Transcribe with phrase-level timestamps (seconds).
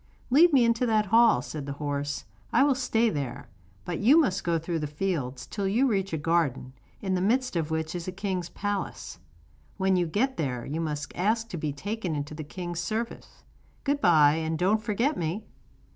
[0.31, 3.49] 'Lead me into that hall,' said the horse, 'I will stay there;
[3.85, 7.55] but you must go through the fields till you reach a garden, in the midst
[7.55, 9.19] of which is a king's palace.
[9.77, 13.43] When you get there you must ask to be taken into the king's service.
[13.83, 15.45] Good bye, and don't forget me.